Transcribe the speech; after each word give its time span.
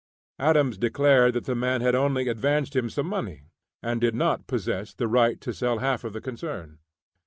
Adams 0.39 0.79
declared 0.79 1.31
that 1.35 1.45
the 1.45 1.53
man 1.53 1.79
had 1.81 1.93
only 1.93 2.27
advanced 2.27 2.75
him 2.75 2.89
some 2.89 3.05
money, 3.05 3.43
and 3.83 4.01
did 4.01 4.15
not 4.15 4.47
possess 4.47 4.95
the 4.95 5.07
right 5.07 5.39
to 5.39 5.53
sell 5.53 5.77
half 5.77 6.03
of 6.03 6.11
the 6.11 6.19
concern. 6.21 6.79